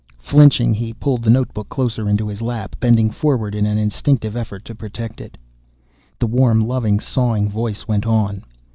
[0.17, 4.65] Flinching, he pulled the notebook closer into his lap, bending forward in an instinctive effort
[4.65, 5.37] to protect it.
[6.17, 8.43] The warm, loving, sawing voice went on.